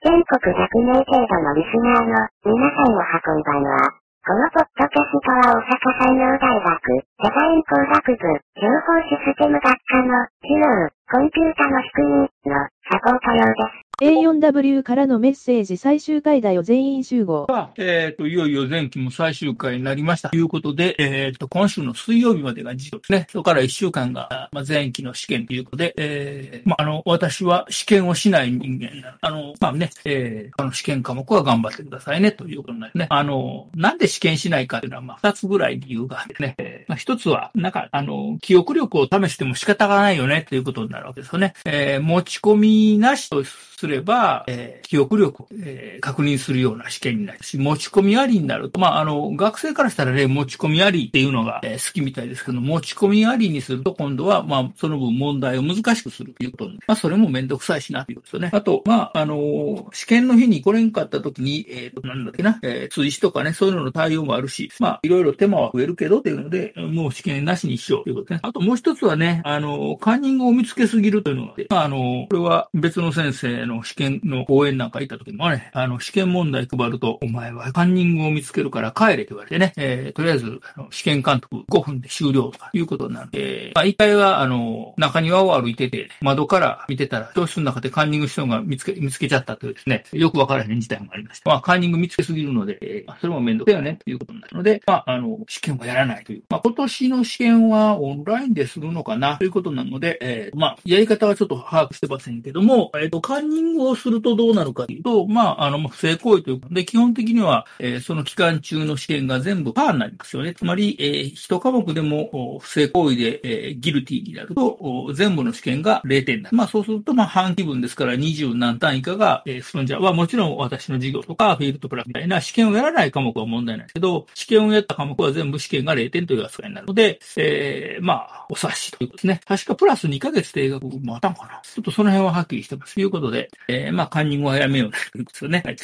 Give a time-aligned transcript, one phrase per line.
[0.00, 4.00] 全国100名程度のリスナーの皆さんを運んだのは。
[4.24, 8.24] このポッドキャストは大阪産業大学デザイン工学部
[8.56, 10.68] 情報システム学科の機能
[11.04, 12.56] コンピュータの仕組みの
[12.88, 13.89] サポート用です。
[14.00, 17.46] A4W からのメッセージ最終回だよ全員集合。
[17.76, 20.30] えっ、と、いよいよ前期も最終回になりました。
[20.30, 23.26] ということで、えっ、と、今週の水曜日までが授業ですね。
[23.30, 33.06] それから1週間が、まあ、前期の試験ということで、えー、まあ、あの、私は試験をしない人間なのあの、まあね、えー、この試験科目は頑張ってくださいね、ということになりね。
[33.10, 36.54] あの、なんで試験しないかというのは、まあ、2つぐらい理由があってね。
[36.56, 41.52] えー、まあ、1つは、なんか、あの、記憶力を試しても仕方がないよね、ということになるわけですよね。
[41.66, 43.44] えー、持ち込みなしと
[43.80, 58.50] すれば、えー記憶力を、えー確認するような試験になるし、持ち込みありになると、まあ、あの、学生からしたらね、持ち込みありっていうのが、えー好きみたいですけど、持ち込みありにすると、今度は、まあ、その分問題を難しくするということに、まあ、それもめんどくさいしな、ということですよね。
[58.52, 68.40] あと、まあ、あの、試験の日に来れんかった時に、えっ、と、なんだっけな、えー、追試とかね、そういうのの対応もあるし、まあ、いろいろ手間は増えるけど、っていうので、もう試験なしにしようということね。
[68.42, 83.30] あともう一つはね、あの、カンニングを見つけすぎるというのがまあ、あの、これは別の先生の試験の講演なんか行った時もね、あの、試験問題配ると、お前はカンニングを見つけるから帰れと言われてね、えーとりあえず、あの試験監督5分で終了とかいうことになる。
[83.32, 91.50] えーまあ、一回は、あの、中庭を歩いてて、窓から見てたら、教室の中でカンニングしたのが見つけ、見つけちゃったというですね、よくわからへん事態もありました。
[91.50, 96.42] まあ、カンニング見つけすぎるので、えーまあそれも面倒だよね、ということになるので、まあ、あの、試験はやらないという。
[96.48, 110.54] まあ、今年の試験はオンラインでするのかな、ということなので、えーまあ、やり方はちょっと把握してませんけども、えっ、と、カンニングをするとどうなるかというと、まあ、あの、不正行為ということで、基本的には、えーその期間中の試験が全部パーになりますよね。
[110.54, 116.56] つまり、えー一科目でも不正行為で、えーギルティになると、全部の試験が0点になる。
[116.56, 129.40] まあ、そうすると、まあ、半期分ですから20何単以下が、えー、そのじゃはもちろん私の授業とか、フィールドプラスみたいな試験をやらない科目は問題ないですけど、試験をやった科目は全部試験が0点という扱いになるので、えーまあ、お察しということですね。
[129.46, 131.60] 確かプラス2ヶ月定額もあったんかな。
[131.62, 132.94] ちょっとその辺ははっきりしてます。
[132.94, 135.62] ということで、えーまあ、カンニングはやめようということですね。
[135.64, 135.76] はい。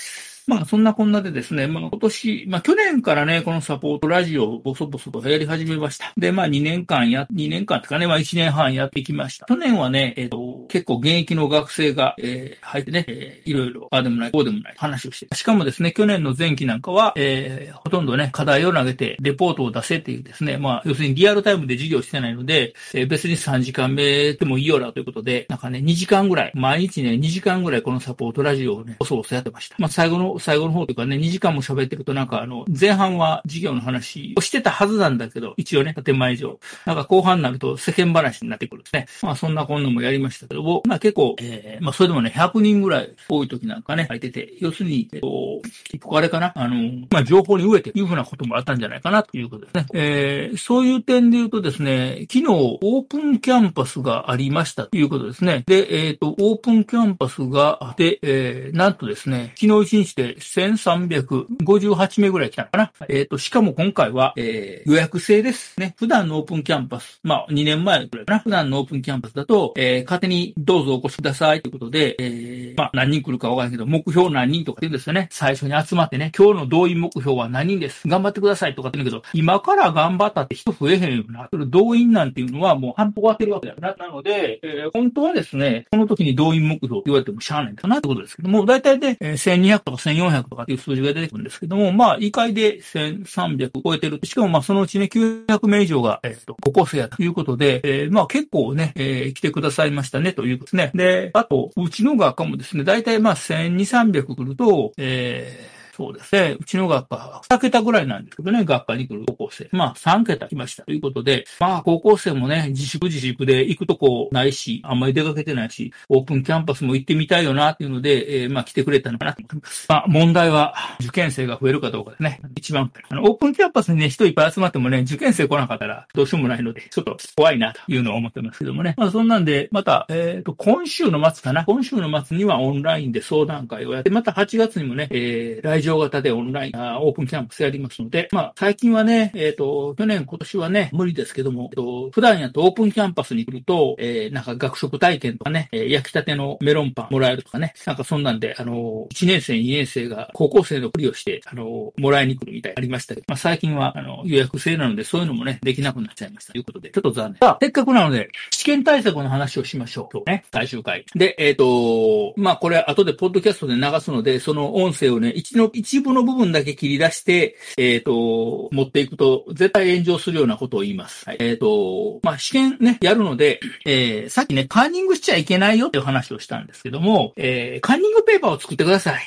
[0.46, 6.12] まあ、そんなこんなでですね、まあ、今年、まあ、去年からね、このサポートラジオをボソボソとやり始めました。
[6.16, 9.46] で、まあ、2年間や、2年間とかね、まあ、1年半やってきました。
[9.46, 15.34] 去年はね、えっ、と、結構現役の学生が、えー入ってね、えーいろいろ、ああでもない、こうでもない話をして。
[15.34, 29.76] しかもですね、去年の前期なんかは、えーほとんどね、課題を投げて、レポートを出せっていうですね、まあ、要するにリアルタイムで授業してないので、えー別に3時間目でもいいよなということで、なんかね、2時間ぐらい、毎日ね、2時間ぐらいこのサポートラジオをね、ボソボソやってました。
[29.78, 36.58] まあ、最後の、最後の方というかね、2時間も喋ってるとなんかあの、前半は授業の話をしてたはずなんだけど、一応ね、建前上。
[36.84, 39.06] なんか後半になると世間話になってくるんですね。
[39.22, 49.86] まあ、そんなこんなもやりましたけども、まあ結構、えーまあそれでもね、100人ぐらい多い時なんかね、入ってて、要するに、えっと、結構あれかな、あの、まあ情報に飢えていうふうなこともあったんじゃないかなということですね。
[49.94, 55.64] えーそういう点で言うとですね、昨日オープンキャンパスがありましたということですね。
[55.66, 62.92] で、えっ、と、オープンキャンパスがあって、えーなんとですね、昨日1日で1358名ぐらい来たのかな。
[63.08, 65.94] えっ、と、しかも今回は、えー予約制ですね。
[65.98, 68.38] 普段のオープンキャンパス、まあ2年前ぐらいかな。
[68.38, 75.28] 普段のオープンキャンパスだと、えー勝手にどうぞお越しくださいということで、えーまあ何人来るかわからないけど、目標何人とかって言うんですよね。
[75.30, 78.06] 最初に集まってね、今日の動員目標は何人です。
[78.06, 81.48] 頑張ってくださいとかって言うんだけど、今から頑張ったって人増えへんよな。
[81.50, 83.94] それ動員なんていうのはもう半歩終わってるわけだよな。
[83.96, 94.20] なので、えー本当はですね、この時に動員目標って言われてもしゃあないんだなってことですけども、大体で、えー1200とか1100 1400とかっていう数字が出てくるんですけども、まあ、異会で1300超えてる。
[94.24, 100.90] しかもまあ、そのうちね、900名以上が、えっ、と、高校生やということで、えーまあ、結構ね、えー来てくださいましたね、ということですね。
[100.94, 106.58] で、あと、うちの学科もですね、大体まあ、1200、300来ると、えーそうですね。
[106.60, 109.68] うちの学科は2桁ぐらいなんですけどね、学科に来る高校生。
[109.72, 119.86] まあ3桁来ましたということで、まあ高校生もね、自粛自粛で行くとこないし、あんまり出かけてないし、オープンキャンパスも行ってみたいよなっていうので、えーまあ来てくれたのかなと思います。
[119.88, 122.42] まあ問題は受験生が増えるかどうかですね。
[122.56, 128.94] 一番、あの、オープンキャンパスにね、人いっぱい集まってもね、受験生来なかったらどうしようもないので、ちょっと怖いなというのを思ってますけどもね。
[128.98, 131.64] まあそんなんで、また、えっ、と、今週の末かな。
[131.64, 157.38] 今週の末にはオンラインで相談会をやって、また8月にもね、えー来場型でオンライン、あオープンキャンパスやりますので、まあ、最近はね、えっ、と、去年、今年はね、無理ですけども、えっと、普段やとオープンキャンパスに来ると、えー、なんか学食体験とかね、えー焼きたてのメロンパンもらえるとかね、なんかそんなんで、あの、1年生、2年生が高校生のふりをして、あの、もらいに来るみたいありましたけど、まあ最近は、あの、予約制なので、そういうのもね、できなくなっちゃいましたということで、ちょっと残念。
[157.38, 160.08] さあ、せっかくなので、試験対策の話をしましょう。
[160.12, 161.04] 今日ね、最終回。
[161.14, 171.24] で、えっ、と、まあこれ後でポッドキャストで流すので、その音声をね、一の、一部の部分だけ切り出して、えっ、と、持っていくと、絶対炎上するようなことを言います。
[171.26, 179.22] はい、えっ、と、まあ試験ね、やるので、えー、さっきね、カンニングしちゃいけないよっていう話をしたんですけども、えー、カンニングペーパーを作ってください。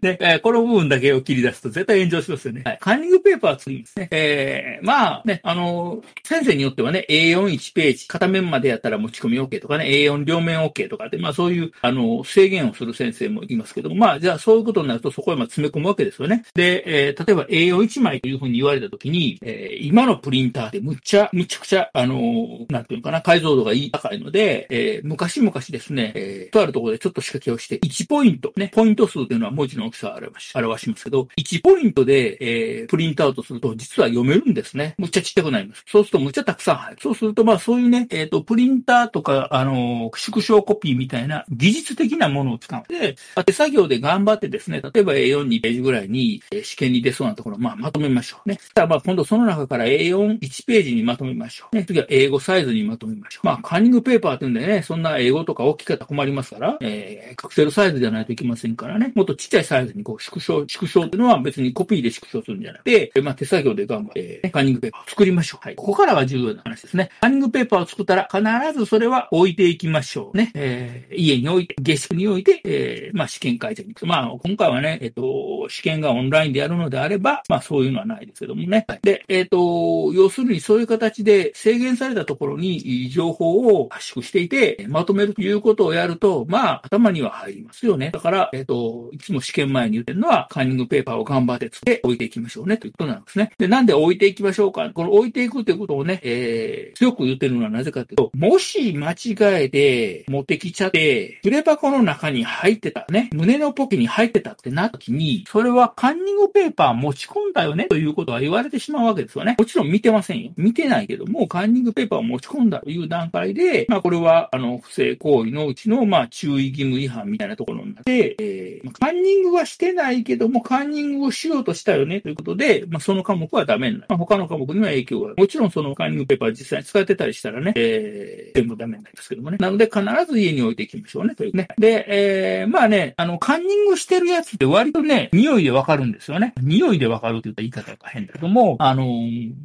[0.00, 2.62] で、 えーこの部分だけを切り出すと絶対炎上しますよね。
[2.64, 2.78] はい。
[2.80, 4.08] カンニングペーパーは作りますね。
[4.10, 16.44] えー、まあね、あの先生によってはね、A41 ページ、片面までやったら持ち込み OK とかね、A4 両面 OK とかで、まあそういう、あの、制限をする先生もいますけども、まあじゃあそういうことになるとそこへま詰め込むわけですよね。
[16.54, 34.94] で、えー、例えば A41 枚というふうに言われたときに、えー、今のプリンターでむっちゃ、むちゃくちゃ、あのなんていうのかな、解像度がいい高いので、えー、昔々ですね、えー、とあるところでちょっと仕掛けをして、1ポイント、ね、ポイント数というのは文字の大きさを表し表しますけど、1ポイントで、えー、プリントアウトすると実は読めるんですね。
[34.98, 35.84] むっちゃちっちゃくなります。
[35.86, 37.00] そうするとむっちゃたくさん入る。
[37.02, 42.82] そうするとまあそういうね、えっ、と、プリンターとか、あのー縮小コピーみたいな技術的なものを使う。
[42.88, 48.58] で、手作業で頑張ってですね、例えば A42 ページぐらいに、え試験に出そうなところをまあまとめましょうね。
[48.60, 51.76] そしたらまあ今度その中から A41 ページにまとめましょう。
[51.76, 53.46] ね、次は英語サイズにまとめましょう。
[53.46, 65.64] まあカンニングペーパーっていうんでね、そんな英語とか大きかったら困りますから、えー、カクセルサイズじゃないといけませんからね、もっとちっちゃいサイズにこう縮小、縮小っていうのは別にコピーで縮小するんじゃなくて、まあ手作業で頑張って、えカンニングペーパーを作りましょう。
[65.64, 65.76] はい。
[65.76, 67.10] ここからが重要な話ですね。
[67.20, 70.36] カンニングペーパーを作ったら必ずそれは置いていきましょう。
[70.36, 70.52] ね。
[70.54, 74.06] えー家に置いて、下宿に置いて、えーまあ試験会場に行く。
[74.06, 78.84] まあ今回はね、えっ、と、試験がオンラインでやるのであれば、まあそういうのはないですけどもね。
[78.88, 88.10] はいで、えっ、と、要するにそういう形で制限されたところに情報を圧縮していて、まとめるということをやると、まあ頭には入りますよね。
[88.10, 93.52] だから、えっ、と、いつも試験前に言ってるのは、カンニングペーパーを頑張って作って置いていきましょうねということなんですね。
[93.58, 94.88] で、なんで置いていきましょうか。
[94.90, 109.54] この置いていくということをね、えー、強く言ってるのはなぜかというと、もし間違えて持ってきちゃって、筆箱の中に入ってたね、胸のポケに入ってたってなった時に、それはカンニングペーパー持ち込んだよねということは言われてしまうわけですよね。
[109.58, 110.50] もちろん見てませんよ。
[110.56, 124.06] 見てないけども、カンニングペーパーを持ち込んだという段階で、まあこれは、あの、不正行為のうちの、まあ注意義務違反みたいなところになって、えーカンニングはしてないけども、カンニングをしようとしたよねということで、まあその科目はダメになる。
[124.08, 125.34] まあ他の科目には影響がある。
[125.36, 129.58] もちろんそのカンニングペーパー実際に使ってたりしたらね、えー全部ダメになりますけどもね。
[129.60, 130.00] なので必
[130.30, 131.68] ず家に置いていきましょうね、というね。
[131.78, 136.52] で、えーまあね、あの、カンニングしてるやつって割とね、匂いでわかるんですよね。
[136.60, 139.04] 匂いでわかるって言った言い方が変だけども、あの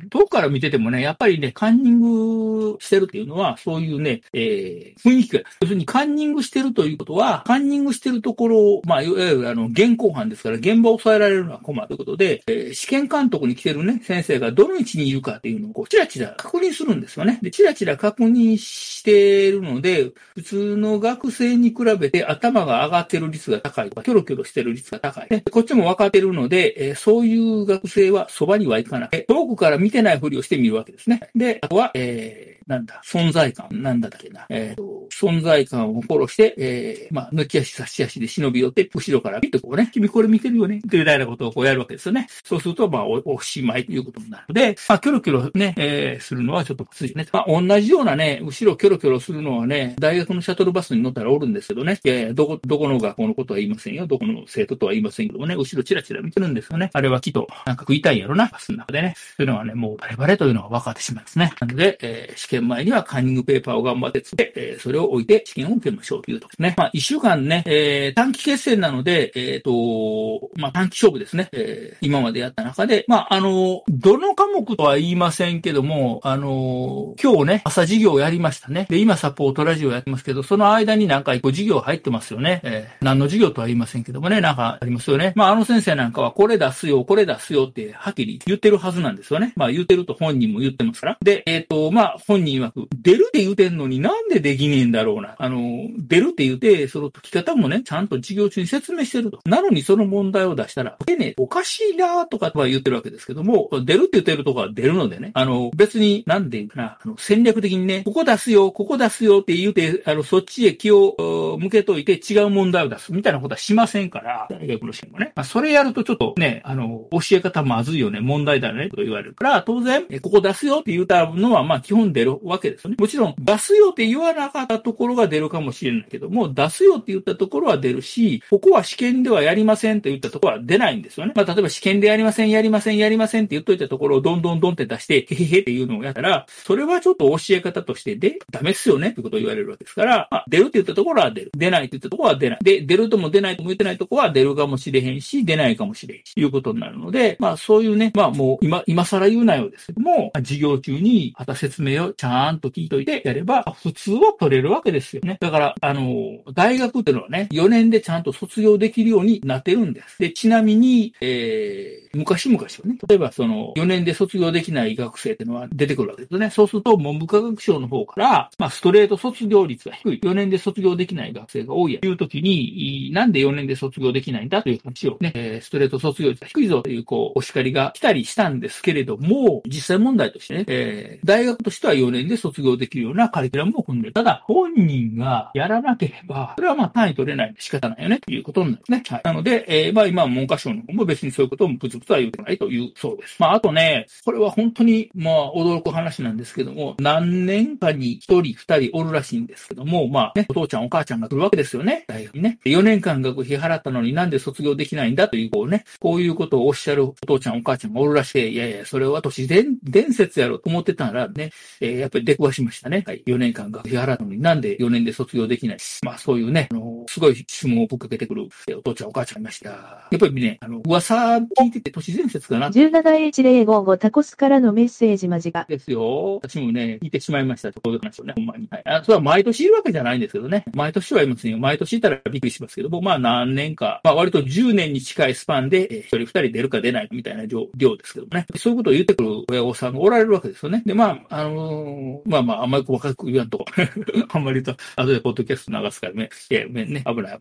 [0.09, 17.39] 遠くから見ててもね、やっぱりね、カンニングしてるっていうのは、そういうね、えー雰囲気が、要するにカンニングしてるということは、カンニングしてるところを、まあ、いわゆるあの、現行犯ですから、現場を抑えられるのは困るということで、えー試験監督に来てるね、先生がどの位置にいるかっていうのを、こう、チラチラ確認するんですよね。
[17.41, 25.27] で、チラチラ確認してるので、普通の学生に比べて頭が上がってる率が高いとか、キョロキョロしてる率が高い。
[25.29, 29.09] ね、こっちも分かってるので、えーそういう学生はそばには行かない。
[29.12, 31.31] え遠くから見てないふりをしてみるわけですね。
[31.36, 42.27] で、あとは、えーなんだ、存在感、なんだっけな、えーと存在感をフォローして、えーまあ、抜き足差し足で忍び寄って、後ろからピッとこうね、君これ見てるよね、といなことをこうやるわけですよね。
[42.43, 47.25] そうすると、まあ、おおしまいということになるので、まあ、キョロキョロね、えーするのはちょっときついね。
[47.31, 54.05] まあ、同じようなね、後ろキョロキョロするのはね、大学のシャトルバスに乗ったらおるんですけどね、いやいや、どこ、どこの学校のことは言いませんよ。
[54.07, 56.89] どこの生徒とは言いませんけどもね、後ろチラチラ見てるんですよね。
[56.94, 59.13] あれはきっと、なんか食いたいんやろな、バスの中でね。
[59.15, 61.53] そういうのはね、もうバレバレというのが分かってしまいますね。
[61.59, 66.76] なので、えー試験前にはカンニングペーパーを頑張ってつけて、えーそれを置いて試験を受けましょうというとですね。
[66.78, 71.49] まあ、一週間ね、えー短期決戦なので、えっ、と、まあ、短期勝負ですね。
[71.52, 78.87] えー今までやった中で、まあ、あの、どの科目とは言いませんけども、あの、今日ね、朝授業をやりましたね。
[78.90, 82.61] で、今サポートラジオやってますけど、その間になんか一個授業入ってますよね。
[82.64, 85.33] えー何の授業とは言いませんけどもね、なんかありますよね。
[85.35, 89.54] まあ、あの先生なんかはこれ出すよ、これ出すよってはっきり言ってるはずなんですよね。
[89.56, 91.18] まあ、言ってると本人も言ってますから。
[91.21, 95.35] で、えっ、と、まあ、本人人曰く、出るって言うてんのになんでできねえんだろうな。
[95.37, 99.39] あの、出るって言うて、その解き方もね、ちゃんと授業中に説明してると。
[99.45, 115.33] なのにその問題を出したら、解けねえ、おかしいなとかは言ってるわけですけども、出るって言ってるとこは出るのでね、あの、別に、なんで言うかな、あの戦略的にね、ここ出すよ、ここ出すよって言うて、あの、そっちへ気を向けといて違う問題を出すみたいなことはしませんから、大学の試験もね。
[115.35, 122.97] まあ、それやるとちょっとね、あの、教え方まずいよね、問題だね、と言われるから、当然、ここ出すよって言ったのは、まあ基本出るわけですよね。
[122.99, 131.33] もちろん、出すよって言わなかったところが出るかもしれないけども、出すよって言ったところは出るし、ここは試験ではやりませんと言ったところは出ないんですよね。
[131.35, 141.51] まあ例えば試験でやりません、やりません、やりませんって言っといたところをどんどんどんって出して、へへへっていうのをやったら、それはちょっと教え方としてで、ダメっすよねってことを言われるわけですから、まあ、出るって言ったところは出る。
[141.56, 142.59] 出ないって言ったところは出ない。
[142.61, 155.37] で、出るとも出ないとも言ってないところは出るかもしれへんし、出ないかもしれへんし、いうことになるので、まあそういうね、まあもう今、今更言うなよですけども、授業中にまた説明をちゃんゃんと聞いといてやれば、普通は取れるわけですよね。
[155.39, 160.19] だから、あの、大学っていうのはね、4年でちゃんと卒業できるようになってるんです。
[160.19, 166.49] で、ちなみに、えー、昔々はね、例えばその、4年で卒業できない学生っていうのは出てくるわけですね。
[166.49, 170.19] そうすると、文部科学省の方から、まあ、ストレート卒業率が低い。
[170.23, 184.14] 4年で卒業できない学生が多いやという時に、なんで4年で卒業できないんだという話をね、え、ストレート卒業率が低いぞという、こう、お叱りが来たりしたんですけれども、実際問題としてね、えー、大学としては4年で卒業できるようなカリキュラムを組んでる。
[184.14, 189.04] ただ、本人がやらなければ、それはまあ単位取れないんで仕方ないよね、ということになるね。
[189.07, 189.21] はい。
[189.23, 193.37] なので、えー、まあ今、文科省の方も別にそういうことをブツブツは言うてないというそうです。
[193.40, 202.59] まああとね、これは本当に、まあ驚く話なんですけども、何年かに1人、2人おるらしいんですけども、まあね、お父ちゃんお母ちゃんが来るわけですよね、大学にね。
[202.66, 208.54] 4年間学費払ったのになんで卒業できないんだという、こうね、こういうことをおっしゃるお父ちゃんお母ちゃんがおるらしい。
[208.54, 209.78] いやいや、それは都市伝
[210.14, 213.04] 説やろと思ってたらね、えー、やっぱり出くわしましたね。
[213.06, 213.23] はい。
[213.25, 215.77] 4年間学費払ったのになんで4年で卒業できない？
[216.04, 219.69] まあそういうね、あの、すごい質問をぶっかけてくるお父ちゃんお母ちゃんいました。
[219.69, 225.66] やっぱりね、あの、噂聞いてて都市伝説かな？17H055 タコスからのメッセージ間近。
[225.68, 226.35] ですよ。
[226.35, 227.71] 私もね、聞いてしまいました。
[227.71, 228.68] こういう話をね、ほんまに。
[228.69, 228.81] はい。
[228.85, 230.66] あそれは毎年いるわけじゃないんですけどね。
[230.73, 231.57] 毎年はいますよ。
[231.57, 238.45] 毎年いたらびっくりしますけども、まあ何年か、まあ割と10年に近いスパンで、えー、1人2人出るか出ないかみたいな量ですけどね。
[238.56, 240.83] そういうことを言ってくる親御さんがおられるわけですよね。
[240.85, 241.86] で、まあ、あのー、
[242.25, 243.65] まあまあ、あんまり細かく言わんと、
[244.29, 247.37] あんまり言うと、後でポッドキャスト流すからね、いや、ね、危ない危ない。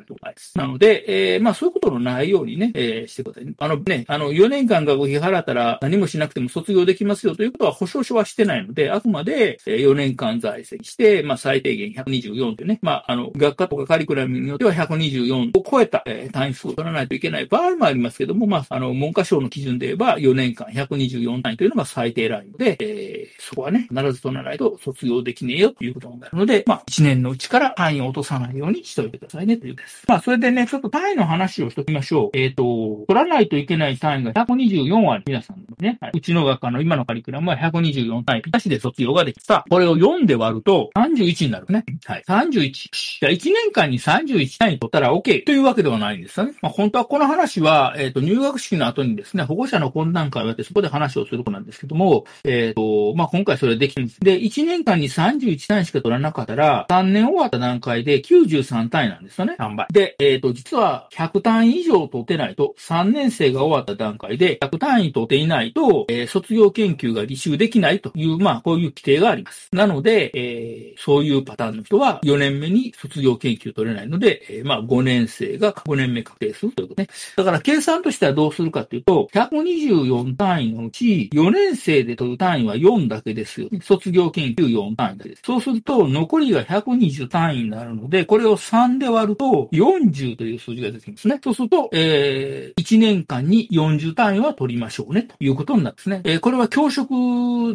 [0.54, 3.54] なので、えー、まあそういうことのないようにね、えー、してください、ね。
[3.58, 30.04] あのね、あの、4年間学費払ったら何もしなくても卒業できますよということは保証書はしてないので、あくまで4年間在籍して、まあ最低限124というね、まああの、学科とかカリキュラムによっては124を超えた、えー、単位数を取らないといけない場合もありますけども、まあ、あの、文科省の基準で言えば4年間124単位というのが最低ラインで、えー、そこはね、必ず取らないと卒業できねえよということになるので、まあ、1年のうちから単位を落とさないようにしといてくださいねというです。
[30.06, 32.30] まあ、それでね、ちょっと単位の話をしときましょう。
[32.38, 35.24] えっ、ー、と、取らないといけない単位が124ある。
[35.26, 39.64] 皆さんね、はい、うちの学科の今のカリキュラムは124単位、ぴったしで卒業ができた。
[39.68, 41.84] これを4で割ると31になるね。
[42.04, 42.24] はい。
[42.26, 42.72] 31。
[42.72, 46.54] じゃあ1年間に31単位取ったら OK というわけではないんですよね。
[46.62, 54.20] まあ、本当はこの話は、えっ、ー、と、入学式の後にですね、保護者の懇談会をやってそこで話をする子なんですけども、えっ、ー、と、まあ、今回それできるんです。
[54.26, 59.54] で、1年間に31単位しか取らなかったら、3年終わった段階で93単位なんですよね。
[59.56, 59.86] 3倍。
[59.92, 69.68] で、えっ、ー、と、実は100単位以上取ってないと、3年生が終わった段階で100単位取っていないと、えー、卒業研究が履修できないという、まあ、こういう規定があります。
[69.72, 77.08] なので、えー、そういうパターンの人は4年目に卒業研究取れないので、え、まあ、5年生が5年目確定するということね。
[77.36, 83.78] だから、計算としてはどうするかというと、124単位のうち、4年生で取る単位は4だけですよ、ね。
[83.82, 85.42] 卒業研究4単位です。
[85.44, 91.40] そうすると、残りが120単位になるので、これを3で割ると、40という数字が出てきますね。
[91.42, 96.20] そうすると、えー、1年間に40単位は取りましょうね、ということになるんですね。
[96.24, 97.14] えー、これは教職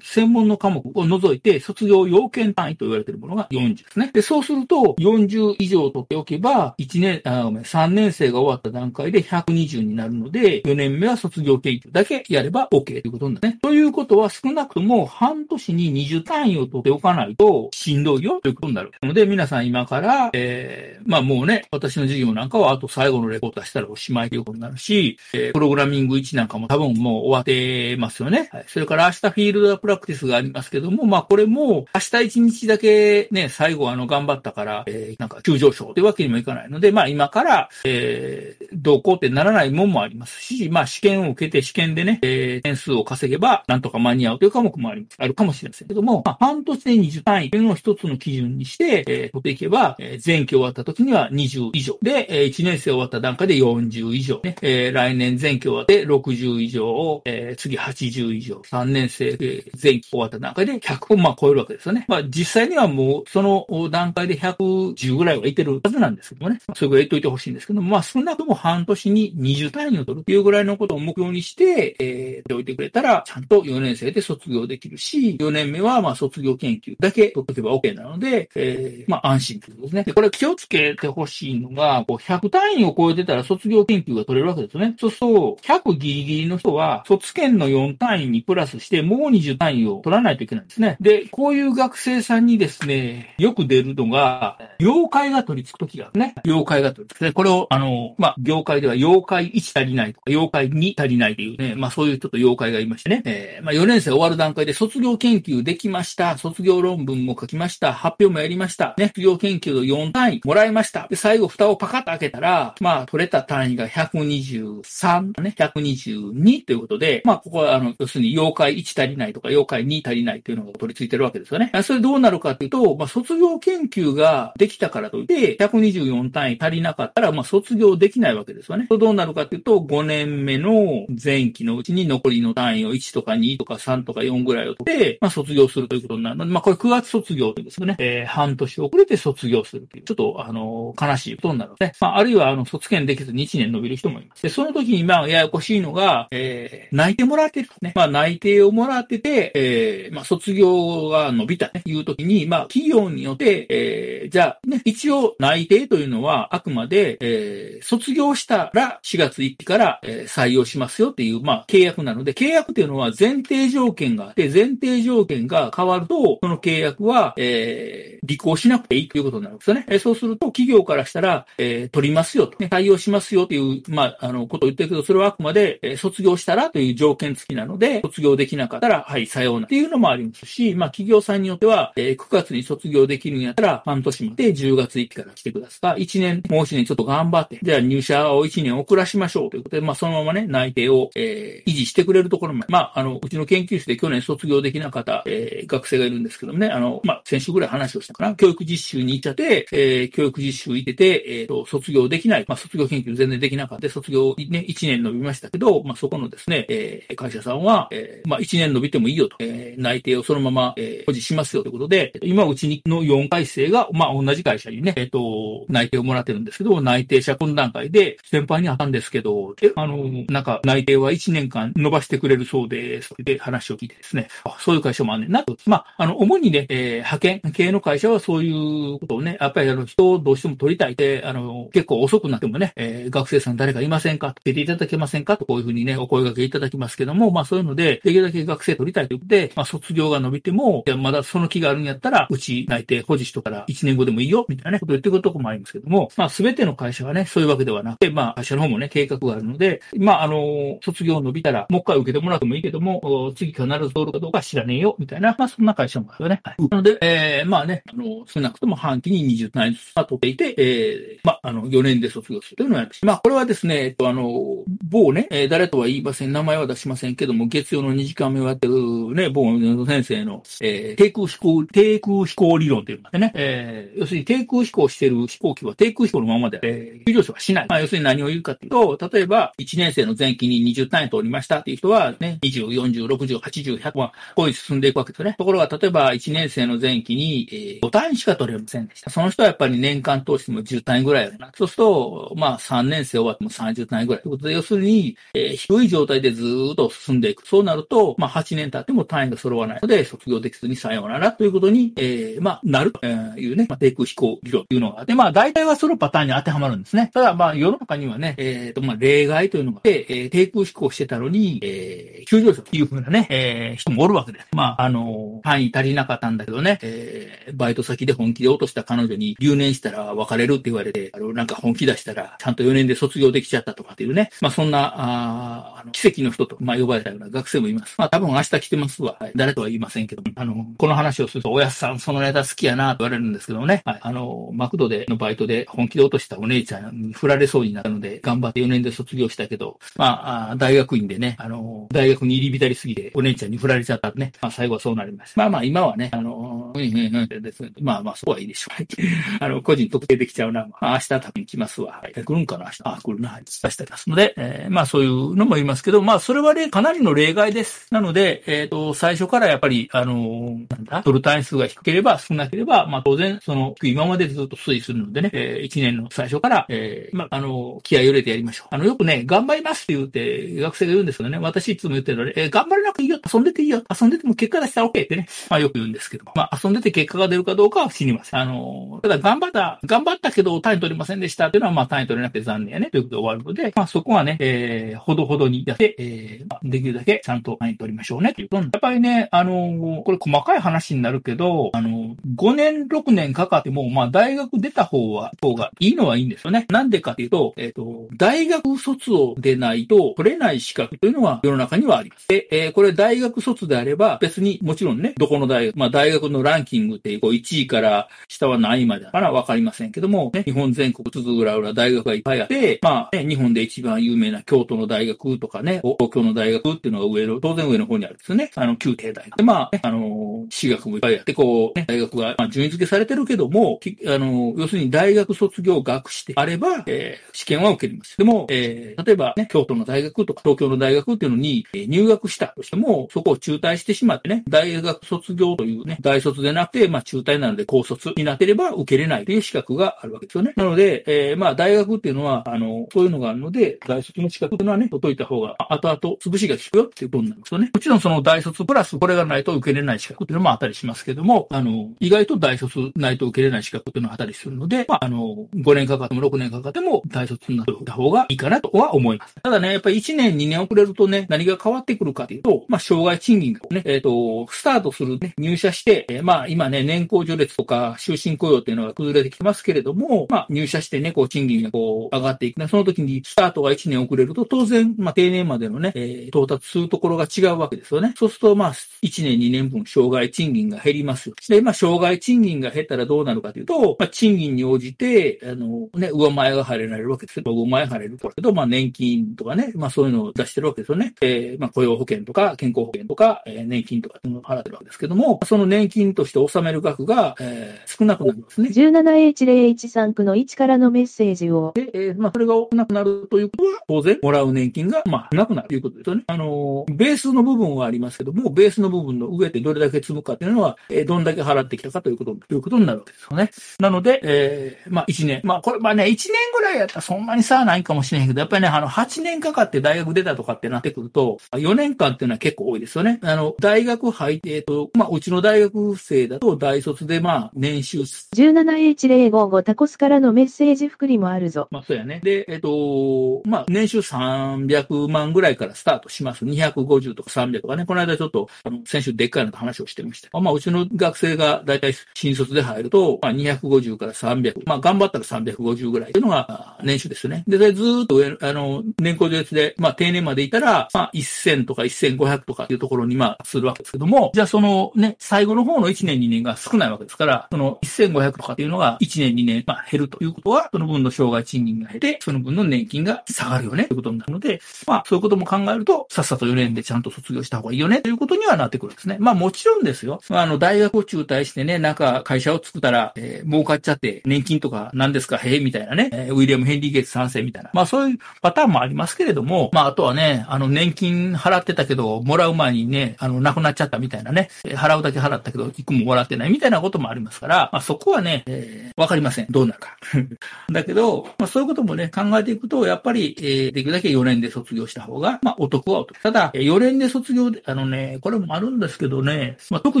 [0.02, 4.10] 専門の科目を除いて、卒業要件単位と言われているものが40ですね。
[4.12, 13.58] で、そうすると、40以上取っておけば、1年、あ、ごめん、3年生が終わった段階で120になるので、4年目は卒業研究だけやれば OK ということになるね。
[13.62, 18.92] ということは、少なくとも半年に20単位を取っておかないと、しんどいよということになる。
[19.02, 28.48] ので、皆さん今から、えー、まあもうね、私の授業なんかは、あと最後のレポートしたらおしまいということになるし、えー、プログラミング1なんかも多分もう終わってますよね。
[28.52, 51.98] はい、それから明日フィールドプラクティスがありますけども、まあこれも、明日1日だけね、最後あの頑張ったから、えー、なんか急上昇というわけにもいかないので、まあ今から、えー、どうこうってならないもんもありますし、まあ試験を受けて試験でね、えー、点数を稼げば、なんとか間に合うという科目もありあるかもしれませんけども、まあ、半年で20単位というのを一つの基準にして、えー、取っていけば、えー、前期終わった時には20以上。
[52.02, 54.40] で、えー、1年生終わった段階で40以上。
[54.42, 58.56] ね、えー、来年前期終わって60以上を、えー、次80以上。
[58.56, 62.04] 3年生で前期終わった段階で100をまあ超えるわけですよね。
[62.08, 66.60] まあ実際にはもうその段階で110ぐらいはいてるはずなんですけどもね。
[66.74, 80.02] それぐらい言っといてほしいんですけども、まあ少なくとも半年に20単位を取るというぐらいのことを目標にして、えー、ておいてくれたら、ちゃんと4年生で卒業できるし、4年目はまあ卒業研究だけ取っておけば OK なので、えー、まあ安心ということですね。
[80.04, 84.94] で、これ気をつけてほしいのが、こう100単位を超えてたら卒業研究が取れるわけですよね。
[84.98, 90.96] そうすると、100ギリギリの人は、卒検の4単位にプラスして、もう20単位を取らないといけないんですね。
[91.00, 96.34] で、こういう学生さんにですね、よく出るのが、妖怪が取り付くときがあるね。
[96.44, 97.24] 妖怪が取り付く。
[97.24, 103.22] で、これを、あの、まあ、業界では妖怪1足りないとか、妖怪2足りないというね、まあそういうちょっと妖怪がいましてね。
[103.24, 106.38] えー、まあ4年生終わる段階で卒業研究できました。
[106.38, 107.92] 卒業論文も書きました。
[107.92, 108.94] 発表もやりました。
[108.98, 111.06] ね、卒業研究の4単位もらいました。
[111.08, 121.70] で、最後蓋をパカッと開けたら、まあ取れた単位が123、ね、122ということで、まあここはあの、要するに妖怪1足りないとか妖怪2足りないというのが取り付いてるわけですよね。
[121.82, 128.86] それどうなるかというと、まあ卒業研究ができたからといって、124単位足りなかったら、まあ卒業できないわけですよね。
[128.90, 136.36] どうなるかというと、5年目の前期のうちに残りの単位を1とか2とか3とか4ぐらいを取って、まあ卒業するということになる。
[136.36, 144.42] ので、まあこれ9月卒業というですね、えー、半年遅れて卒業するという、ちょっとあの、悲しいことになるので、まああるいはあの、卒検できずに1年伸びる人もいます。
[144.42, 147.92] で、その時にまあややこしいのが、えー、内定もらってるね。
[147.94, 169.86] まあ内定をもらってて、えー、まあ卒業が伸びたね、いう時に、まあ企業によって、えー、じゃあね、一応内定というのはあくまで、えー、卒業したら4月1日から、えー、採用しますよっていう、まあ契約なので、契約っていうのは前提条件があって、前提条件が変わると、その契約は、えー、履行しなくていいということになるんですよね。
[169.88, 186.02] えー、そうすると、企業からしたら、えー、取りますよと、ね、対応しますよという、まあ、あの、ことを言ってるけど、それはあくまで、えー、卒業したらという条件付きなので、卒業できなかったら、はい、さようなっていうのもありますし、まあ、企業さんによっては、えー、9月に卒業できるんやったら、半年まで10月1日から来てください。
[186.02, 198.34] 1年、もう1年ちょっと頑張って、じゃあ入社を1年遅らしましょうということで、まあ、そのままね、内定を、えー、維持してくれるところも、まあ、あの、うちの研究室で去年卒業できなかった、えー、学生がいるんですけどもね、あの、まあ、先週ぐらい話をしたかな。
[198.34, 202.44] 教育実習に行っちゃって、えー、教育実習行ってて、えっ、ー、と、卒業できない。
[202.46, 203.88] まあ、卒業研究全然できなかった。
[203.88, 223.14] 卒業ね、1年伸びましたけど、まあ、そこのですね、えー、会社さんは、えー、まあ、1年伸びてもいいよと、えー、内定をそのまま、えー、保持しますよということで、今、うちの4回生が、まあ、同じ会社にね、えっ、ー、と、内定をもらってるんですけど、内定者懇談会で、先輩に会ったんですけど、え、あの、なんか、内定は1年間伸ばしてくれるそうです。
[223.18, 256.40] で、話を聞いてですね、あそういう会社もあんねんなまあ、あの、主にね、えー、派遣系の会社はそういうことをね、やっぱりあの、人をどうしても取りたいって、あの、結構遅くなってもね、えー、学生さん誰かいませんか出ていただけませんかと、こういうふうにね、お声掛けいただきますけども、まあそういうので、できるだけ学生取りたいということで、まあ卒業が伸びても、いや、まだその気があるんやったら、うち内定保持しとから1年後でもいいよ、みたいなね、こと言ってくるとこもありますけども、まあすべての会社はね、そういうわけではなくて、まあ会社の方もね、計画があるので、まああの、卒業伸びたら、もう一回受けてもらってもいいけども、次必ず通るかどうか知らねえよ、みたいな、まあそんな会社もあるよね。
[256.44, 268.74] はい、なので、えー、まあね、あの、少なくとも半期に20単位ずつ取っていて、えー、まあ、あの、4年で卒業するというのをやってまあ、これはですね、えっと、あの、某ね、えー、誰とは言いません、名前は出しませんけども、月曜の2時間目をやってる
[269.14, 269.44] ね、某
[269.86, 277.66] 先生の、えー、低空飛行、低空飛行理論というのがね、えー、要するに低空飛行してる飛行機は低空飛行のままで、えー、急上昇はしない。
[277.68, 285.25] まあ、要するに何を言うかというと、例えば、1年生の前期に20単位通りましたっていう人は、ね、20、40、60、80、100は、こういう進んでいくわけですよね。
[285.34, 289.10] ところが、例えば、1年生の前期に、えー、5単位しか取れませんでした。
[289.10, 291.50] その人はやっぱり年間通しても10単位ぐらいやな。
[291.56, 294.22] そうすると、まあ、3年生終わっても30単位ぐらい。
[294.22, 297.46] ということで、要するに、えー、低い状態でずっと進んでいく。
[297.46, 307.10] そうなると、まあ、8年経っても単位が揃わないので、卒業できずにさようならということに、えー、まあ、なるというね、まあ、低空飛行理論というのがあって、まあ、大体はそのパターンに当てはまるんですね。
[307.12, 314.46] ただ、まあ、世の中にはね、えっ、ー、と、まあ、例外というのがあって、えー、低空飛行してたのに、えー、急上昇というふうなね、えー、人もおるわけです。
[314.52, 315.02] まあ、あの、
[315.42, 324.30] 単位足りなかったんだけどね、えー、バイト先で本気で落とした彼女に留年したら別れるって言われて、あの、なんか本気出したら、ちゃんと4年で卒業できちゃったとかっていうね。
[324.40, 327.94] まあそんな、ああの奇跡の人と、まあ、呼ばれたような学生もいます。
[327.98, 329.16] まあ、多分明日来てますわ。
[329.18, 344.32] はい、誰とは言いませんけども、あの、この話をすると、おやすさん、そのネタ好きやなと言われるんですけどもね、はい、あの、マクドでのバイトで本気で落としたお姉ちゃんに振られそうになったので、頑張って4年で卒業したけど、まあ、大学院でね、あの、大学に入り浸りすぎて、お姉ちゃんに振られちゃったね。
[344.40, 345.40] まあ、最後はそうなりました。
[345.40, 347.70] まあまあ、今はね、あの、うんうんうんです。
[347.80, 348.84] まあまあ、そうはいいでしょう。
[349.40, 350.66] あの、個人特定できちゃうな。
[350.80, 352.00] 明日多分来ますわ。
[352.02, 352.12] はい。
[352.12, 352.76] 来るんかな明日。
[352.84, 353.28] あ、来るな。
[353.30, 353.42] はい。
[353.46, 357.86] 出してますので、えー、まあそういうのも言いますけど、まあそれはね、かなりの例外です。
[357.90, 368.68] なので、えっ、ー、と、最初からやっぱり、あのー、なんだ、取る単位数が低ければ少なければ、まあ当然、その、今までずっと推移するのでね、えー、1年の最初から、えー、まあ、あの、気合を入れてやりましょう。
[368.74, 371.38] あの、よくね、頑張りますって言うて、学生が言うんですよね。
[371.38, 373.18] 私いつも言ってるので、えー、頑張れなくていいよ。
[373.32, 373.82] 遊んでていいよ。
[374.00, 375.28] 遊んでても結果出したら OK ってね。
[375.48, 376.32] まあよく言うんですけども。
[376.34, 378.40] まあ遊んでて結果が出るかどうかは知りません。
[378.40, 382.90] あの、ただ頑張った、頑張ったけど単位取りませんでしたっていうのは、まあ単位取れなくて残念やね。
[382.90, 388.34] ということで終わるので、まあそこはね、えー、ほどほどにやって、えー、まあ、できるだけちゃんと単位取りましょうね。
[388.34, 396.66] というとやっぱりね、あの、これ細かい話になるけど、あの、5年、6年かかっても、まあ大学出た方は、方がいいのはいいんですよね。
[396.70, 402.28] なんでかっていうと、えっ、ー、と、大学卒を出ないと取れない資格というのは世の中にはあります。
[402.28, 418.50] で、えー、これ大学卒であれば、別にもちろんね、どこの大学、まあ大学のランキングって、こう1位から下は何位までかなわかりませんけども、ね、日本全国つづぐらうら大学がいっぱいあって、まあ、ね、日本で一番有名な京都の大学とかね、東京の大学っていうのが上の、当然上の方にあるんですよね。
[418.54, 419.36] あの、旧帝大学。
[419.36, 428.16] で、まあ、ね、あの、私学もいっぱいあって、こう、ね、大学が、まあ、順位付けされてるけども、あの、要するに大学卒業学士であれば、えー、試験は受けます。
[428.16, 440.52] でも、えー、例えばね、京都の大学とか東京の大学っていうのに、えー、入学したとしても、そこを中退してしまってね、大大学卒業というね、大卒でなくて、まあ中退なので高卒になってれば受けれないという資格があるわけですよね。
[440.56, 447.70] なので、えー、まあ大学っていうのは、あの、そういうのがあるので、大卒の資格っていうのはね、取っといた方が、後々潰しが効くよっていうことになるんですよね。
[447.72, 459.34] もちろんその大卒プラスこれがないと受けれない資格っていうのもあったりしますけども、あの、意外と大卒ないと受けれない資格っていうのがあったりするので、まあ、あの、5年かかっても6年かかっても大卒になった方がいいかなとは思います。
[459.42, 472.68] ただね、やっぱり1年2年遅れるとね、何が変わってくるかというと、まあ、障害賃金がね、えっ、ー、と、スタートするね、入社して、えー、まあ、今ね、年功序列とか終身雇用っていうのが崩れてきてますけれども、まあ、入社してね、こう、賃金がこう、上がっていくね。
[472.68, 478.14] その時にスタートが1年遅れると、当然、まあ、定年までのね、えー、到達するところが違うわけですよね。
[478.16, 481.32] そうすると、まあ、1年2年分、障害賃金が減ります。
[481.48, 491.14] で、まあ、障害賃金が減ったらどうなるかというと、まあ、賃金に応じて、あの、ね、上前が張れられるわけです、上前張れるけど、まあ、年金とかね、まあ、そういうのを出してるわけですよね。
[491.20, 498.68] えー、まあ、雇用保険とか、健康保険とか、えー、年金とか払ってるわけですけども、その年金として納める額が、えー、少なくなりますね。
[498.70, 501.72] 17H013 区の1からのメッセージを。
[501.74, 506.24] で、えー、まあ、それが少なくなるということは、当然、もらう年金が、まあ、なくなるということですよね。
[506.26, 513.50] あのー、ベースの部分はありますけども、ベースの部分の上ってどれだけ積むかっていうのは、えー、どんだけ払ってきたかということ、ということになるわけですよね。
[513.78, 515.40] なので、えー、まあ、1年。
[515.44, 523.18] まあ、これ、まあね、1年ぐらいやったらそんなに差はないかもしれへんけど、やっぱりね、あの、8年かかって大学出たとかってなってくると、4年間っていうのは結構多いですよね。
[523.22, 528.00] あの、大学入えっと、まあ、うちの大学生だと大卒で、まあ、年収。
[528.00, 531.68] 17H055 タコスからのメッセージ福利もあるぞ。
[531.70, 532.20] まあ、そうやね。
[532.22, 536.44] で、えっと、まあ、年収300万ぐらいからスタートします。
[536.44, 537.86] 250とか300とかね。
[537.86, 540.40] この間ちょっと、あの、先週でっかいのと話をしてました。
[540.40, 544.62] まあ、うちの学生がだいたい新卒で入ると、まあ、250から300。
[544.66, 547.44] まあ、頑張ったら350ぐらいというのが年収ですよね。
[547.46, 569.16] で、ずっと上、あの、年功序列で、まあ、定年までいたら、まあ、1000とか1500とかいうところに、まあ、するわけですけども、じゃあそのね、最後の方の1年2年が少ないわけですから、その1500とかっていうのが1年2年、まあ、減るということは、その分の障害賃金が減って、その分の年金が下がるよね、ということになるので、まあ、そういうことも考えると、さっさと4年でちゃんと卒業した方がいいよね、ということにはなってくるんですね。
[569.20, 570.20] まあ、もちろんですよ。
[570.28, 577.70] まあの、大学を中退してね、なんか会社を作ったら、えー、儲かっちゃって、年金とか何ですか、へえ、みたいなね、えー、ウィリアム・ヘンリー・ゲイツ賛成みたいな。
[577.72, 589.46] まあ、そういうパターンもありますけれども、まあ、あとはね、あの、年金払ってたけど、もらう前にね、あの、亡くなっちゃったみたいなみたいなね、払うだけ払ったけど、一個ももらってないみたいなこともありますから、まあ、そこはね、えー、わかりません。
[589.50, 589.96] どうなるか。
[590.72, 596.20] だけど、まあ、そういうこともね、考えていくと、やっぱり、えー、できるだけ4年で卒業した方が、まあ、お得はお得。
[596.22, 600.00] ただ、4年で卒業で、あのね、これもあるんですけどね、まあ、特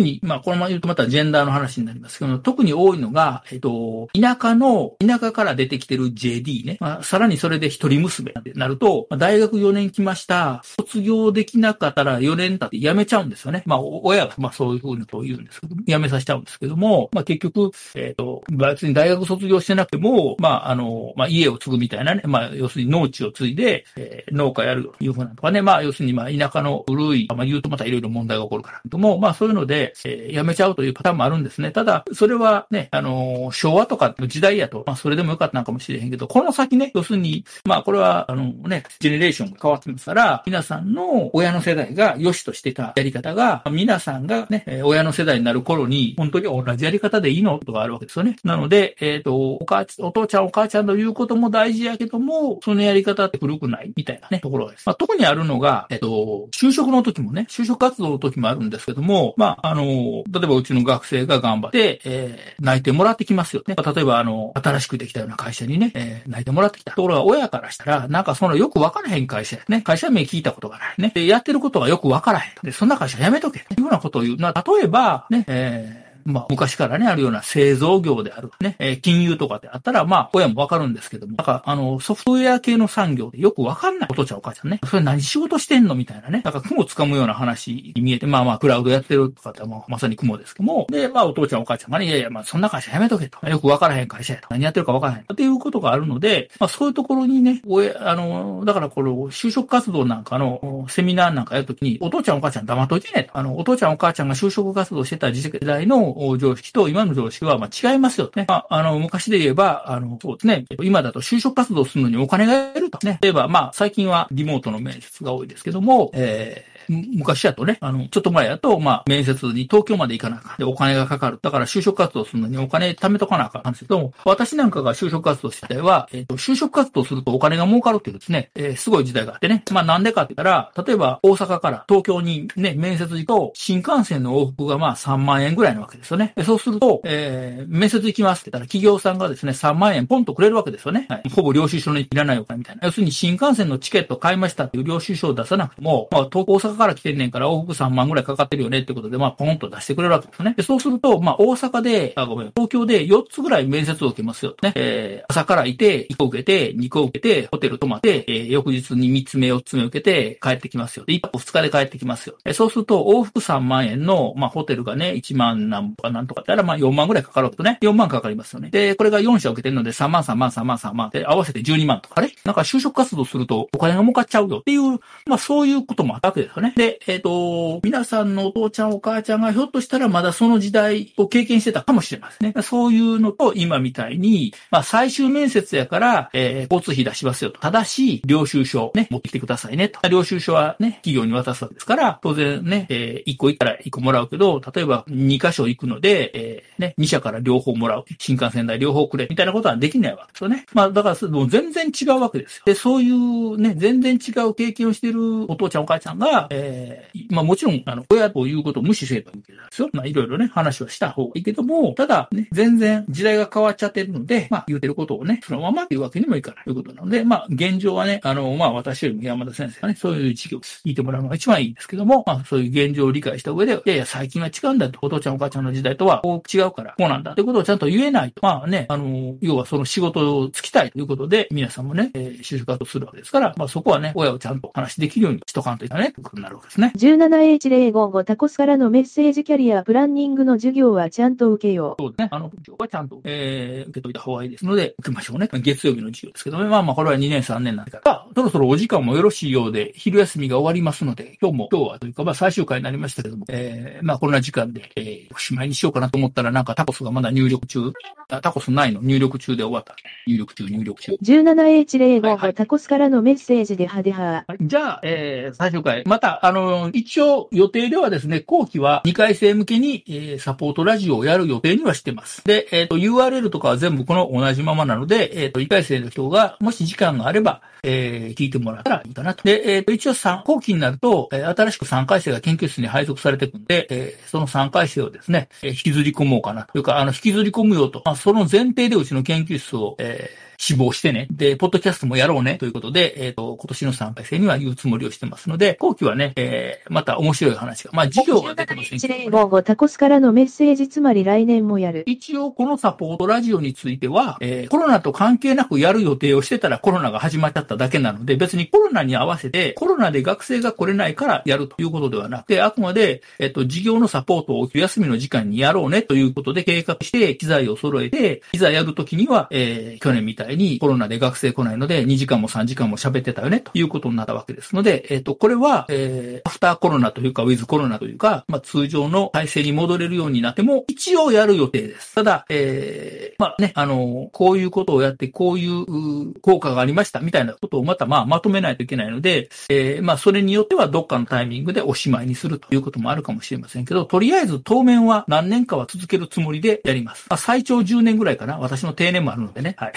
[0.00, 13.62] に、まあ、このまま言うとまたジェンダーの話になりますけど、特に多いのが、えっ、と、田舎の、田舎から出てきてる JD ね、まあ、さらにそれで一人娘ってなると、まあ、大学4年来ました、卒業できなかったら4年経って辞めちゃうんですよね。
[13.66, 28.82] まあ、親が、まあ、そういうふうにと言うんですけど、辞めさせちゃうんですけども、まあ、結局、えっ、ー、と、別に大学卒業してなくても、まあ、あの、まあ、家を継ぐみたいなね、まあ、要するに農地を継いで、えー、農家やるというふうなとかね、まあ、要するに、まあ、田舎の古い、まあ、言うとまたいろいろ問題が起こるから。
[28.88, 31.70] とも、まあ、そういうので、えー、やめちゃうというパターンもあるんですね。
[31.70, 48.34] ただ、それはね、あの、昭和とかの時代やと、まあ、それでもよかったのかもしれへんけど、この先ね、要するに、まあ、これは、あのね、ジェネレーションが変わってますから、皆さんの親の世代が良しとしてたやり方が、皆皆さんがね、親の世代になる頃に、本当に同じやり方でいいのとかあるわけですよね。
[48.42, 54.82] なので、えっ、ー、と、お母お父ちゃんお母ちゃんの言うことも大事やけども、そのやり方って古くないみたいなね、ところです。
[54.86, 63.76] まあ、特にあるのが、えっ、ー、と、就職の時もね、就職活動の時もあるんですけども、まあ、あの、例えばうちの学生が頑張って、えー、泣いてもらってきますよね。
[63.76, 66.90] ま、例えば、あの、新しくできたような会社にね、えー、泣いてもらってきた。
[66.90, 69.82] ところが親からしたら、なんかそのよくわからへん会社やね。
[69.82, 71.12] 会社名聞いたことがないね。
[71.14, 72.52] で、やってることがよくわからへん。
[72.64, 73.60] で、そんな会社やめとけ。
[73.75, 74.36] というようなことを言う。
[74.36, 84.80] な、例えば、ね、えーまあ、昔からね、あるような製造業であるね、えー、金融とかであったら、まあ、親もわかるんですけども、なんか、あの、ソフトウェア系の産業でよくわかんないお父ちゃんお母ちゃんね。
[84.84, 86.42] それ何仕事してんのみたいなね。
[86.44, 93.46] なんか雲つかむような話に見えて、まあまあ、クラウドやってるとかってもまさに雲ですけども、で、まあ、お父ちゃんお母ちゃんがね、いやいや、まあ、そんな会社やめとけと。
[93.48, 94.48] よくわからへん会社やと。
[94.50, 95.20] 何やってるかわからへん。
[95.20, 103.38] っていうことがあるので、まあ、そういうところにね、親、あの、だからこれ、就職活動なんかのセミナーなんかやるときに、お父ちゃんお母ちゃん黙っといてねと。
[103.38, 108.46] あの、お父ちゃんお母ちゃんが就職活動してた時代の常識と今の常識はまあ違いますよね。
[108.48, 110.64] まあ、あの、昔で言えば、あの、そうですね。
[110.82, 113.18] 今だと就職活動するのにお金がいるとね。
[113.20, 120.58] 例えば、まあ、最近はリモートの面接が多いですけども、えー昔やとね、あの、ちょっと前やと、まあ、面接に東京まで行かなあかん。
[120.58, 121.38] で、お金がかかる。
[121.42, 129.62] だから就職活動するのにお金貯めとかなあかんんですけども、私なんかが就職活動してたは、えっ、ー、と、就職活動するとお金が儲かるっていうですね、えー、すごい時代があってね。
[129.72, 136.34] まあ、なんでかって言ったら、例えば大阪から東京にね、面接行くと、新幹線の往復がまあ3万円ぐらいなわけですよね。
[136.44, 141.06] そうすると、えー、面接行きますって言ったら、企業さんがですね、3万円ポンとくれるわけですよね。
[141.08, 141.28] はい。
[141.30, 142.82] ほぼ領収書にいらないお金みたいな。
[142.84, 150.54] 要するに新幹線のチケット買いましたっていう領収書を出さなくても、まあ、東、大阪から来てんねんから往復3万ぐらいかかってるよねってことで、まあ、ポンと出してくれるわけですね。
[150.56, 154.72] で、そうすると、まあ、大阪で、あ、ごめん、東京で4つぐらい面接を受けますよね。
[154.74, 161.04] えー、朝からいて、1個受けて、2個受けて、ホテル泊まって、えー、翌日に3つ目、4つ目受けて、帰ってきますよ。
[161.04, 162.36] で、1泊2日で帰ってきますよ。
[162.44, 167.78] え、そうすると、往復3万円の、まあ、ホテルがね、1万何とか何とかってあら、まあ、4万ぐらいかかるわけとね。
[167.82, 168.70] 4万かかりますよね。
[168.70, 172.32] で、これが4社受けてるので、3万、3万、3万、3万で、合わせて12万とかね。
[172.44, 176.65] なんか就職活動すると、お金が儲かっちゃうよっていう、まあ、そういうこともあったわけですよね。
[176.74, 182.62] で、えっ、ー、と、皆さんのお父ちゃんお母ちゃんがひょっとしたらまだその時代を経験してたかもしれませんね。
[182.62, 187.60] そういうのと今みたいに、まあ最終面接やから、えー、交通費出しますよと。
[187.60, 190.06] ただし、領収書ね、持ってきてくださいねと。
[190.08, 198.04] 領収書はね、企業に渡すわけですから、当然ね、えー、1個行ったら1個もらうけど、例えば2箇所行くので、えー、ね、2社から両方もらう。
[198.18, 199.26] 新幹線代両方くれ。
[199.28, 200.66] みたいなことはできないわけですよね。
[200.72, 202.62] まあだからもう全然違うわけですよ。
[202.66, 209.90] で、そういうね、全然違う経験をしているお父ちゃんお母ちゃんが、えー、まあもちろん、あの、親ということを無視すればいいけですよ。
[209.92, 236.14] まあいろいろね、話はした方がいいけども、ただね、全然時代が変わっちゃってるので、まあ言うてることをね、そのままっていうわけにもいかないということなので、まあ現状はね、あの、まあ私よりも山田先生がね、そういう授業を聞いてもらうのが一番いいんですけども、まあそういう現状を理解した上で、いやいや最近は違うんだと、お父ちゃんお母ちゃんの時代とはこう違うから、こうなんだってことをちゃんと言えないと、まあね、あの、要はその仕事をつきたいということで、皆さんもね、えー、就職活動するわけですから、まあそこはね、親をちゃんと話できるようにしとかんといけないね、
[236.46, 236.92] なるわけですね。
[236.96, 242.02] 17H055 タコスからのメッセージキャリアプランニングの授業はちゃんと受けよう。
[242.02, 242.28] そうですね。
[242.30, 245.48] あの、授業はちゃんと、えー、受けといた方がいいですので、受けましょうね。
[245.52, 246.64] 月曜日の授業ですけどね。
[246.64, 257.92] まあまあ、これは2年3年なんでから、そろそろお時間もよろしいようで、昼休みが終わりますので、今日も、今日はというか、まあ最終回になりましたけども、えー、まあこんな時間で、えー、おしまいにしようかなと思ったら、なんかタコスがまだ入力中、
[258.28, 259.00] タコスないの？
[259.02, 259.96] 入力中で終わった。
[260.26, 261.12] 入力中、入力中。
[261.22, 264.44] 17H05 が、はい、タコスからのメッセージで派手派。
[264.48, 266.04] はい、じゃあ、えー、最終回。
[266.06, 272.44] また、あの、一応予定ではですね、後期は2回生向けに、えー、サポートラジオをやる予定にはしてます。
[272.44, 279.44] で、えっ、ー、と、URL とかは全部この同じままなので、えっ、ー、と、1回生の人が、もし時間があれば、えー、聞いてもらったらいいかなと。
[279.44, 288.02] で、えっ、ー、と、一応3、後期になると、えー、新しく3回生が研究室に配属されていくんで、えー、その3回生をですね、えー、引きずり込もうかなというか、あの、引きずり込むよと。
[288.04, 291.26] まあ、その前提でうちの研究室を、えー、死亡してね。
[291.30, 292.56] で、ポッドキャストもやろうね。
[292.58, 297.90] ということで、えっ、ー、と、今年の3回生には言うつもりをしてますので、後期はね、えー、また面白い話が。
[297.92, 299.62] まあ、授業が出てませんけど。
[299.62, 302.04] タコスからのメッセージ、つまり来年もやる。
[302.06, 332.14] 一応、このサポートラジオについては、えー、コロナと関係なくやる予定をしてたらコロナが始まっちゃっただけなので、別にコロナに合わせて、コロナで学生が来れないからやるということではなくて、あくまで、えっ、ー、と、授業のサポートをお休みの時間にやろうねということで計画して、機材を揃えて、いざやるときには、えー、去年みたいいにコロナで学生来ないので2時間も3時間も喋ってたよねということになったわけですので、えっ、と、これは、えー、アフターコロナというか、ウィズコロナというか、まあ、通常の体制に戻れるようになっても、一応やる予定です。
[332.14, 347.26] ただ、えー、まあね、あの、こういうことをやって、こういう効果がありましたみたいなことをまたまあまとめないといけないので、えー、まあそれによってはどっかのタイミングでおしまいにするということもあるかもしれませんけど、とりあえず当面は何年かは続けるつもりでやります。
[347.28, 348.58] まあ最長10年ぐらいかな。
[348.58, 349.74] 私の定年もあるのでね。
[349.78, 349.92] はい。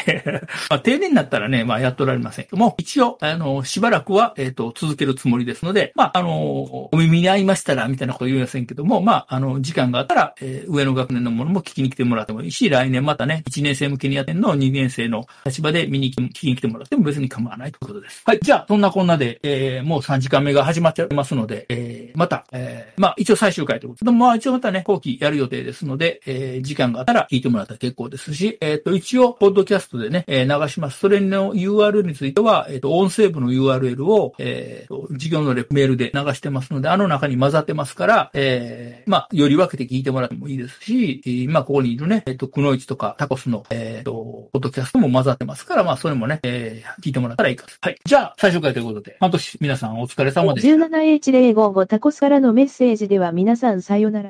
[0.70, 18.22] まあ定年になったらね、まあやっておられませんけども、一応、あの、しばらくは、えっ、ー、と、続けるつもりですので、まああの、お耳に合いましたら、みたいなこと言いませんけども、まああの、時間があったら、えー、上の学年のものも聞きに来てもらってもいいし、来年またね、1年生向けにやってんのを2年生の立場で見に聞きに来てもらっても別に構わないということです。
[18.26, 18.40] はい。
[18.42, 31.00] じゃあ、そんなこんなで、えー、もう3時間目が始まっちゃいますので、えー、また、えー、まあ、一応最終回ということで、まあ、一応またね、後期やる予定ですので、えー、時間があったら聞いてもらったら結構ですし、えっ、ー、と、一応、ポッドキャストでね、えー、流します。
[31.00, 47.74] それの URL については、えっ、ー、と、音声部の URL を、えー、と、授業のレメールで流してますので、あの中に混ざってますから、えー、まあ、より分けて聞いてもらってもいいですし、まあ、ここにいるね、えっ、と、くのいちとかタコスの、えっ、と、ポッドキャストも混ざってますから、まあ、それもね、えー、聞いてもらったらいいかと。
[47.82, 47.98] はい。
[48.06, 50.86] じゃあ、最終回ということで、半年皆さんお疲れ様でした。
[50.86, 54.28] 17H055 タコスからのメッセージでは皆さんさよなら。